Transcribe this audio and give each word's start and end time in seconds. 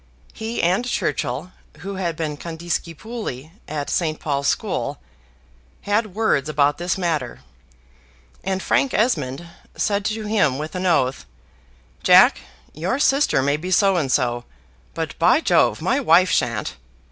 He 0.33 0.63
and 0.63 0.83
Churchill, 0.83 1.51
who 1.81 1.97
had 1.97 2.15
been 2.15 2.35
condiscipuli 2.35 3.51
at 3.67 3.87
St. 3.87 4.19
Paul's 4.19 4.47
School, 4.47 4.97
had 5.81 6.15
words 6.15 6.49
about 6.49 6.79
this 6.79 6.97
matter; 6.97 7.41
and 8.43 8.63
Frank 8.63 8.95
Esmond 8.95 9.45
said 9.75 10.03
to 10.05 10.25
him 10.25 10.57
with 10.57 10.73
an 10.73 10.87
oath, 10.87 11.27
"Jack, 12.01 12.39
your 12.73 12.97
sister 12.97 13.43
may 13.43 13.57
be 13.57 13.69
so 13.69 13.95
and 13.95 14.11
so, 14.11 14.43
but 14.95 15.15
by 15.19 15.39
Jove 15.39 15.83
my 15.83 15.99
wife 15.99 16.31
shan't!" 16.31 16.77